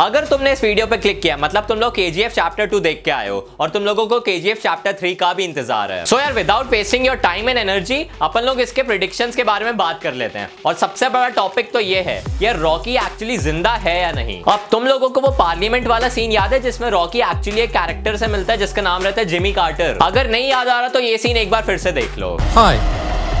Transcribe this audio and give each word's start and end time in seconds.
अगर 0.00 0.24
तुमने 0.26 0.52
इस 0.52 0.62
वीडियो 0.64 0.86
पे 0.86 0.96
क्लिक 0.96 1.20
किया 1.22 1.36
मतलब 1.36 1.66
तुम 1.66 1.78
लोग 1.78 1.94
के 1.94 2.10
चैप्टर 2.10 2.66
टू 2.66 2.78
देख 2.80 3.02
के 3.04 3.10
आए 3.10 3.28
हो 3.28 3.36
और 3.60 3.70
तुम 3.70 3.82
लोगों 3.84 4.06
को 4.06 4.18
के 4.20 4.38
चैप्टर 4.54 4.92
थ्री 5.00 5.14
का 5.14 5.32
भी 5.32 5.44
इंतज़ार 5.44 5.92
है। 5.92 6.04
सो 6.06 6.18
यार 6.20 6.32
without 6.32 6.70
wasting 6.70 7.06
your 7.06 7.16
time 7.16 7.48
and 7.48 7.58
energy 7.58 7.98
अपन 8.22 8.42
लोग 8.44 8.60
इसके 8.60 8.82
प्रिडिक्शन 8.82 9.30
के 9.36 9.44
बारे 9.44 9.64
में 9.64 9.76
बात 9.76 10.00
कर 10.02 10.14
लेते 10.14 10.38
हैं। 10.38 10.48
और 10.66 10.74
सबसे 10.74 11.08
बड़ा 11.08 11.28
टॉपिक 11.36 11.72
तो 11.72 11.80
ये 11.80 12.00
है 12.06 12.22
यार 12.42 12.56
रॉकी 12.58 12.96
एक्चुअली 12.96 13.36
ज़िंदा 13.38 13.74
है 13.84 14.00
या 14.00 14.10
नहीं? 14.12 14.42
अब 14.42 14.66
तुम 14.70 14.86
लोगों 14.86 15.08
को 15.08 15.20
वो 15.20 15.30
पार्लियामेंट 15.38 15.86
वाला 15.88 16.08
सीन 16.08 16.32
याद 16.32 16.52
है 16.52 16.60
जिसमें 16.60 16.88
रॉकी 16.90 17.20
एक्चुअली 17.30 17.60
एक 17.60 17.70
कैरेक्टर 17.72 18.16
से 18.16 18.26
मिलता 18.26 18.52
है 18.52 18.58
जिसका 18.58 18.82
नाम 18.82 19.02
रहता 19.02 19.20
है 19.20 19.26
जिमी 19.26 19.52
कार्टर 19.52 19.98
अगर 20.02 20.30
नहीं 20.30 20.48
याद 20.50 20.68
आ 20.68 20.80
रहा 20.80 20.88
तो 20.88 21.00
ये 21.00 21.18
सीन 21.18 21.36
एक 21.36 21.50
बार 21.50 21.62
फिर 21.66 21.78
से 21.78 21.92
देख 21.92 22.18
लो। 22.18 22.36
Hi, 22.56 22.74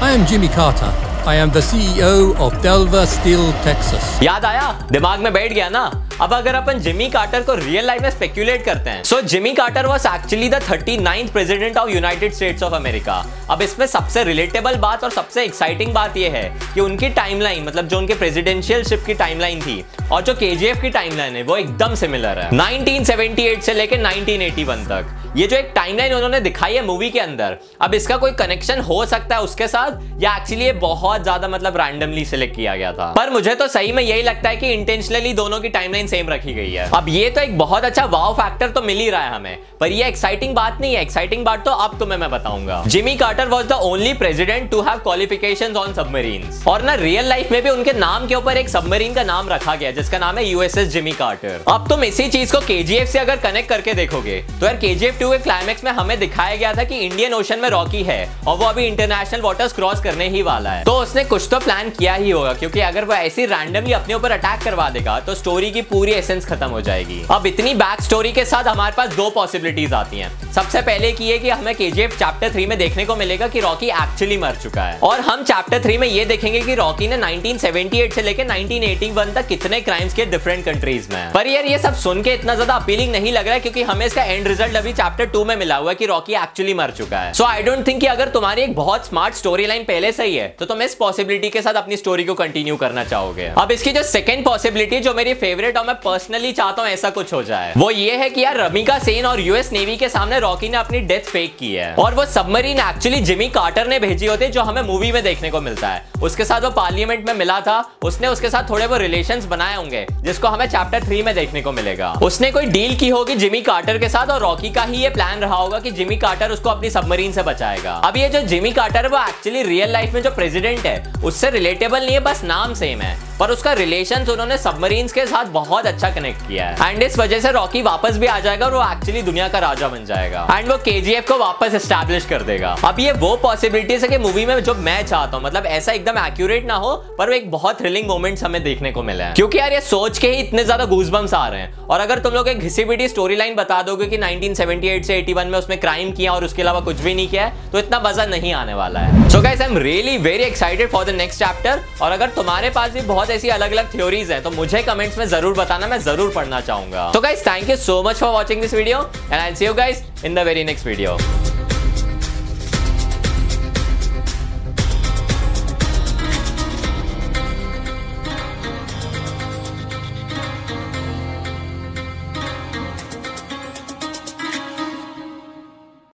I 0.02 0.12
am 0.12 0.28
Jimmy 0.32 0.52
Carter. 0.58 0.92
I 1.26 1.34
am 1.42 1.50
the 1.52 1.60
CEO 1.66 2.08
of 2.46 2.56
Delver 2.64 3.02
Steel, 3.10 3.44
Texas. 3.66 4.08
याद 4.22 4.44
आया? 4.44 4.64
दिमाग 4.90 5.20
में 5.20 5.32
बैठ 5.32 5.52
गया 5.52 5.68
ना? 5.68 5.84
अब 6.20 6.32
अगर 6.34 6.54
अपन 6.54 6.78
जिमी 6.78 7.08
कार्टर 7.10 7.42
को 7.42 7.54
रियल 7.54 7.86
लाइफ 7.86 8.02
में 8.02 8.10
स्पेक्यूलेट 8.10 8.64
करते 8.64 8.90
हैं 8.90 9.02
so 9.04 9.20
Jimmy 9.20 9.52
Carter 9.52 9.86
was 9.86 10.06
actually 10.06 10.48
the 10.48 10.60
39th 10.62 11.30
president 11.32 11.76
of 11.76 11.90
United 11.90 12.32
States 12.32 12.62
of 12.62 12.74
America 12.74 13.14
अब 13.50 13.62
इसमें 13.62 13.86
सबसे 13.86 14.24
रिलेटेबल 14.24 14.76
बात 14.76 15.04
और 15.04 15.10
सबसे 15.10 15.44
एक्साइटिंग 15.44 15.92
बात 15.94 16.16
यह 16.16 16.32
है 16.32 16.44
कि 16.74 16.80
उनकी 16.80 17.08
टाइमलाइन 17.08 17.64
मतलब 17.64 17.88
जो 17.88 17.98
उनके 17.98 18.14
प्रेसिडेंशियलशिप 18.14 19.02
की 19.06 19.14
टाइमलाइन 19.14 19.60
थी 19.60 19.84
और 20.12 20.22
जो 20.22 20.34
केजीएफ 20.34 20.80
की 20.82 20.90
टाइमलाइन 20.90 21.36
है, 21.36 21.42
वो 21.42 21.56
एकदम 21.56 21.94
सिमिलर 21.94 22.38
है। 22.38 22.50
1978 22.50 23.62
से 23.62 23.74
लेकर 23.74 24.02
1981 24.02 24.86
तक। 24.88 25.20
ये 25.36 25.46
जो 25.46 25.56
एक 25.56 25.72
टाइमलाइन 25.74 26.12
उन्होंने 26.14 26.40
दिखाई 26.40 26.74
है 26.74 26.84
मूवी 26.86 27.10
के 27.10 27.20
अंदर, 27.20 27.56
अब 27.80 27.94
इसका 27.94 28.16
कोई 28.16 28.32
कनेक्शन 28.32 28.80
हो 28.80 29.06
सकता 29.06 29.36
है 29.36 29.42
उसके 29.42 29.68
साथ? 29.68 30.22
या 30.22 30.36
एक्चुअली 30.36 30.64
ये 30.64 30.72
बहुत 30.72 31.22
ज़्यादा 31.22 31.48
मतलब 31.48 31.76
रैंडमली 31.76 32.24
सिलेक्ट 32.24 32.56
किया 32.56 32.76
गया 32.76 32.92
था? 32.92 33.12
पर 33.16 33.30
मुझे 33.30 33.54
तो 33.54 33.68
सही 33.68 33.92
में 33.92 34.02
यही 34.02 34.22
लगता 34.22 34.48
है 34.48 34.56
कि 34.56 34.72
इंटेंशनली 34.72 35.32
दोनों 35.32 35.60
की 35.60 35.68
टाइमलाइन 35.68 36.03
सेम 36.06 36.28
रखी 36.28 36.54
गई 36.54 36.72
है। 36.72 36.88
अब 36.94 37.08
ये 37.08 37.28
तो 37.30 37.40
एक 37.40 37.56
बहुत 37.58 37.84
अच्छा 37.84 38.04
वाव 38.06 38.32
फैक्टर 38.34 38.70
तो 38.70 38.82
मिल 38.82 38.98
ही 38.98 39.08
रहा 39.10 39.22
है 39.22 39.34
हमें, 39.34 39.58
पर 39.80 39.92
ये 39.92 40.04
एक्साइटिंग 40.04 40.54
बात 40.54 40.78
नहीं 40.80 40.94
है। 40.94 41.02
एक्साइटिंग 41.02 41.44
बात 41.44 41.64
तो 41.64 41.70
अब 41.70 41.98
तुम्हें 41.98 42.18
मैं 42.18 42.30
बताऊँगा। 42.30 42.82
Jimmy 42.86 43.14
Carter 43.16 43.48
was 43.48 43.66
the 43.66 43.78
only 43.82 44.12
president 44.14 44.70
to 44.70 44.80
have 44.82 44.98
qualification 45.00 45.76
on 45.76 45.92
submarine 45.94 46.48
और 46.68 46.82
ना 46.82 46.94
रियल 46.96 47.28
लाइफ 47.28 47.52
में 47.52 47.62
भी 47.62 47.70
उनके 47.70 47.92
नाम 47.94 48.26
के 48.26 48.34
ऊपर 48.34 48.56
एक 48.56 48.68
सबमरीन 48.68 49.14
का 49.14 49.22
नाम 49.24 49.48
रखा 49.48 49.74
गया, 49.74 49.90
जिसका 49.92 50.18
नाम 50.18 50.38
है 50.38 50.46
यूएसएस 50.46 50.88
जिमी 50.88 51.12
कार्टर 51.14 51.64
अब 51.68 51.88
तुम 51.88 52.04
इसी 52.04 52.28
चीज़ 52.28 52.52
को 52.52 52.60
केजीएफ 52.62 53.08
से 53.08 53.18
अगर 53.18 53.36
कनेक्ट 53.38 53.68
करके 53.68 53.94
देखोगे 53.94 54.40
तो 54.50 54.66
यार 54.66 54.76
केजीएफ 54.76 55.18
टू 55.20 55.30
के 55.30 55.38
क्लाइमेक्स 55.40 55.84
में 55.84 55.90
हमें 55.92 56.18
दिखाया 56.18 56.56
गया 56.56 56.72
था 56.74 56.84
कि 56.84 56.98
इंडियन 57.00 57.34
ओशन 57.34 57.58
में 57.58 57.68
रॉकी 57.70 58.02
है, 58.04 58.28
और 58.46 58.56
वो 58.56 58.66
अभी 58.66 58.86
इंटरनेशनल 58.86 59.40
वाटर्स 59.40 59.72
क्रॉस 59.72 60.00
करने 60.02 60.28
ही 60.28 60.42
वाला 60.42 60.70
है। 60.70 60.84
तो 60.84 60.92
उसने 60.98 61.24
कुछ 61.24 61.48
तो 61.50 61.58
प्लान 61.60 61.90
किया 61.90 62.14
ही 62.14 62.30
होगा, 62.30 62.52
क्योंकि 62.54 62.80
अगर 62.82 63.04
वो 63.04 63.14
ऐसी 63.14 63.46
रैंडमली 63.46 63.92
अपने 63.92 64.14
ऊपर 64.14 64.30
अटैक 64.32 64.60
करवा 64.60 64.88
देगा 64.90 65.18
तो 65.20 65.34
स्टोरी 65.34 65.70
की 65.70 65.82
पूरी 65.94 66.12
एसेंस 66.12 66.46
खत्म 66.46 66.66
हो 66.68 66.80
जाएगी। 66.80 67.20
अब 67.30 67.46
इतनी 67.46 67.72
बैक 67.76 68.00
स्टोरी 68.02 68.30
के 68.32 68.44
साथ 68.44 68.64
हमारे 68.64 68.94
पास 68.96 69.14
दो 69.16 69.28
पॉसिबिलिटीज 69.30 69.92
आती 69.94 70.18
हैं। 70.18 70.52
सबसे 70.52 70.80
पहले 70.82 71.10
की 71.12 71.28
है 71.28 71.38
कि 71.38 71.50
हमें 71.50 71.74
केजीएफ 71.74 72.16
चैप्टर 72.18 72.50
थ्री 72.52 72.64
में 72.66 72.76
देखने 72.78 73.04
को 73.04 73.16
मिलेगा 73.16 73.48
कि 73.48 73.60
रॉकी 73.60 73.88
एक्चुअली 73.88 74.36
मर 74.36 74.56
चुका 74.62 74.82
है। 74.82 74.98
और 75.00 75.20
हम 75.20 75.44
चैप्टर 75.44 75.82
थ्री 75.82 75.98
में 75.98 76.06
ये 76.08 76.24
देखेंगे 76.24 76.60
कि 76.60 76.74
रॉकी 76.74 77.08
ने 77.08 77.16
1978 77.18 78.14
से 78.14 78.22
लेकर 78.22 78.46
1981 78.46 79.34
तक 79.34 79.46
कितने 79.48 79.80
क्राइम्स 79.80 80.14
किए 80.14 80.26
डिफरेंट 80.26 80.64
कंट्रीज़ 80.64 81.08
में। 81.12 81.32
पर 81.32 81.46
यार, 81.46 81.64
ये 81.64 81.78
सब 81.78 81.94
सुन 81.96 82.22
के 82.22 82.34
इतना 82.34 82.54
ज़्यादा 82.54 82.74
अपीलिंग 82.74 83.12
नहीं 83.12 83.32
लग 83.32 83.44
रहा 83.44 83.54
है 83.54 83.60
क्योंकि 83.60 83.82
हमें 83.84 84.04
इसका 84.06 84.22
एंड 84.24 84.48
रिज़ल्ट 84.48 84.76
अभी 84.76 84.92
चैप्टर 84.94 85.26
टू 85.26 85.44
में 85.44 85.54
मिला 85.56 85.76
हुआ 85.76 85.90
है 85.90 85.94
कि 85.94 86.06
रॉकी 86.06 86.34
एक्चुअली 86.34 86.74
मर 86.74 86.90
चुका 86.98 87.20
है। 87.20 87.32
सो 87.34 87.44
आई 87.44 87.62
डोंट 87.62 87.86
थिंक 87.86 88.00
कि 88.00 88.06
अगर 88.06 88.28
तुम्हारी 88.30 88.62
एक 88.62 88.74
बहुत 88.76 89.06
स्मार्ट 89.06 89.34
स्टोरी 89.34 89.66
लाइन 89.66 89.84
पहले 89.84 90.12
से 90.12 90.26
ही 90.26 90.36
है 90.36 90.48
तो 90.58 90.66
तुम 90.66 90.82
इस 90.82 90.94
पॉसिबिलिटी 90.96 91.50
के 91.50 91.62
साथ 91.62 91.74
अपनी 91.76 91.96
स्टोरी 91.96 92.24
को 92.24 92.34
कंटिन्यू 92.34 92.76
करना 92.76 93.04
चाहोगे। 93.04 93.50
अब 93.58 93.72
इसकी 93.72 93.92
जो 93.92 94.02
सेकंड 94.04 94.44
पॉसिबिलिटी 94.44 95.00
जो 95.00 95.14
मेरी 95.14 95.34
फेवरेट 95.36 95.82
और 95.84 95.88
मैं 95.88 96.00
पर्सनली 96.00 96.52
चाहता 96.52 96.82
हूँ 96.82 96.90
ऐसा 96.90 97.08
कुछ 97.10 97.32
हो 97.32 97.42
जाए। 97.42 97.72
वो 97.76 97.90
ये 97.90 98.16
है 98.16 98.28
कि 98.30 98.40
यार, 98.40 98.56
रमिका 98.56 98.98
सेन 98.98 99.26
और 99.26 99.40
यूएस 99.40 99.72
नेवी 99.72 99.96
के 99.96 100.08
सामने 100.08 100.38
रॉकी 100.38 100.68
ने 100.68 100.76
अपनी 100.76 101.00
डेथ 101.00 101.28
फेक 101.30 101.56
की 101.58 101.72
है। 101.74 101.94
और 101.94 102.14
वो 102.14 102.24
सबमरीन 102.26 102.78
एक्चुअली 102.78 103.20
जिमी 103.20 103.48
कार्टर 103.48 103.86
ने 103.86 103.98
भेजी 103.98 104.26
होती 104.26 104.46
जो 104.46 104.62
हमें 104.62 104.80
मूवी 104.82 105.12
में 105.12 105.22
देखने 105.22 105.50
को 105.50 105.60
मिलता 105.60 105.88
है। 105.88 106.04
उसके 106.22 106.44
साथ 106.44 106.60
वो 106.60 106.70
पार्लियामेंट 106.70 107.26
में 107.26 107.34
मिला 107.34 107.60
था, 107.60 107.78
उसने 108.02 108.28
उसके 108.28 108.50
साथ 108.50 108.70
थोड़े 108.70 108.86
वो 108.86 108.96
रिलेशन 108.96 109.42
बनाए 109.48 109.76
होंगे, 109.76 110.06
जिसको 110.20 110.48
हमें 110.48 110.66
चैप्टर 110.66 111.04
थ्री 111.04 111.22
में 111.22 111.34
देखने 111.34 111.62
को 111.62 111.72
मिलेगा। 111.72 112.12
उसने 112.22 112.50
कोई 112.50 112.66
डील 112.66 112.96
की 112.96 113.08
होगी 113.08 113.34
जिमी 113.34 113.60
कार्टर 113.60 113.98
के 113.98 114.08
साथ, 114.08 114.26
और 114.26 114.40
रॉकी 114.40 114.70
का 114.70 114.82
ही 114.82 115.02
ये 115.02 115.08
प्लान 115.08 115.38
रहा 115.38 115.56
होगा 115.56 115.78
कि 115.78 115.90
जिमी 115.90 116.16
कार्टर 116.16 116.50
उसको 116.50 116.70
अपनी 116.70 116.90
सबमरीन 116.90 117.32
से 117.32 117.42
बचाएगा। 117.42 117.92
अब 117.92 118.16
ये 118.16 118.28
जो 118.28 118.40
जिमी 118.40 118.72
कार्टर 118.72 119.04
है, 119.04 119.08
वो 119.08 119.18
एक्चुअली 119.18 119.62
रियल 119.62 119.92
लाइफ 119.92 120.14
में 120.14 120.22
जो 120.22 120.30
प्रेसिडेंट 120.30 120.86
है, 120.86 121.12
उससे 121.24 121.50
रिलेटेबल 121.50 122.00
नहीं 122.00 122.14
है, 122.14 122.20
बस 122.20 122.44
नाम 122.44 122.74
सेम 122.74 123.00
है। 123.00 123.33
पर 123.38 123.50
उसका 123.50 123.72
रिलेशन 123.74 124.26
उन्होंने 124.30 124.56
सबमरीन 124.58 125.08
के 125.08 125.26
साथ 125.26 125.44
बहुत 125.52 125.86
अच्छा 125.86 126.10
कनेक्ट 126.10 126.46
किया 126.48 126.66
है। 126.68 126.90
एंड 126.90 127.02
इस 127.02 127.18
वजह 127.18 127.40
से 127.40 127.50
रॉकी 127.52 127.82
वापस 127.82 128.16
भी 128.16 128.26
आ 128.26 128.38
जाएगा 128.40 128.66
और 128.66 128.74
वो 128.74 128.82
एक्चुअली 128.84 129.22
दुनिया 129.22 129.48
का 129.48 129.58
राजा 129.58 129.88
बन 129.88 130.04
जाएगा। 130.04 130.46
एंड 130.52 130.68
वो 130.68 130.76
केजीएफ 130.84 131.28
को 131.28 131.38
वापस 131.38 131.74
स्टैब्लिश 131.84 132.26
कर 132.26 132.42
देगा। 132.42 132.76
अब 132.84 133.00
ये 133.00 133.12
वो 133.14 133.34
पॉसिबिलिटीज 133.42 134.02
है 134.02 134.08
कि 134.08 134.18
मूवी 134.18 134.46
में 134.46 134.58
जो 134.60 134.74
मैं 134.76 135.04
चाहता 135.06 135.36
हूँ 135.36 135.44
मतलब 135.44 135.66
ऐसा 135.68 135.92
एकदम 135.92 136.18
एक्यूरेट 136.18 136.66
ना 136.66 136.74
हो, 136.76 136.94
पर 137.18 137.28
वो 137.28 137.34
एक 137.34 137.50
बहुत 137.50 137.80
थ्रिलिंग 137.80 138.08
मोमेंट्स 138.08 138.44
हमें 138.44 138.62
देखने 138.64 138.92
को 138.92 139.02
मिला 139.02 139.24
है। 139.24 139.34
क्योंकि 139.34 139.58
यार 139.58 139.72
ये 139.72 139.80
सोच 139.82 140.18
के 140.18 140.28
ही 140.28 140.42
इतने 140.42 140.64
ज़्यादा 140.64 140.84
गूजबम्स 140.86 141.34
आ 141.34 141.46
रहे 141.48 141.60
हैं। 141.60 141.72
और 141.84 142.00
अगर 142.00 142.18
तुम 142.18 142.32
लोग 142.34 142.48
एक 142.48 142.60
घिसी 142.60 142.84
पिटी 142.84 143.08
स्टोरी 143.08 143.36
लाइन 143.36 143.54
बता 143.54 143.82
दोगे 143.82 144.06
कि 144.06 144.18
1978 144.18 145.04
से 145.04 145.20
81 145.22 145.46
में 145.46 145.58
उसमें 145.58 145.78
क्राइम 145.80 146.12
किया 146.12 146.32
और 146.32 146.44
उसके 146.44 146.62
अलावा 146.62 146.80
कुछ 146.80 147.00
भी 147.00 147.14
नहीं 147.14 147.28
किया 147.28 147.48
तो 147.72 147.78
इतना 147.78 148.00
मज़ा 148.04 148.26
नहीं 148.26 148.52
आने 148.54 148.74
वाला 148.74 149.00
है। 149.00 149.28
So 149.30 149.40
guys 149.42 149.60
I 149.60 149.68
am 149.68 149.78
really 149.78 150.16
very 150.20 150.44
excited 150.44 150.90
for 150.90 151.04
the 151.04 151.14
next 151.16 151.38
chapter 151.38 151.80
और 152.02 152.12
अगर 152.12 152.28
तुम्हारे 152.36 152.70
पास 152.70 152.90
भी 152.90 153.00
बहुत 153.02 153.23
ऐसी 153.30 153.48
अलग 153.50 153.72
अलग 153.72 153.92
थ्योरीज 153.92 154.30
है 154.32 154.40
तो 154.42 154.50
मुझे 154.50 154.82
कमेंट्स 154.82 155.18
में 155.18 155.26
ज़रूर 155.26 155.54
बताना, 155.54 155.86
मैं 155.86 155.98
ज़रूर 156.00 156.32
पढ़ना 156.34 156.60
चाहूँगा। 156.60 157.10
तो 157.14 157.20
guys 157.20 157.46
thank 157.46 157.70
you 157.70 157.76
so 157.78 158.02
much 158.02 158.16
for 158.16 158.32
watching 158.32 158.60
this 158.60 158.74
video 158.74 159.00
and 159.00 159.40
I 159.40 159.54
see 159.54 159.66
you 159.66 159.74
guys 159.74 160.02
in 160.26 160.34
the 160.34 160.46
very 160.46 160.64
next 160.64 160.86
video 160.86 161.16